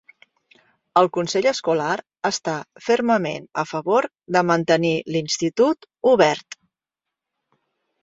[1.01, 1.89] El consell escolar
[2.31, 2.57] està
[2.87, 6.63] fermament a favor de mantenir l'institut obert.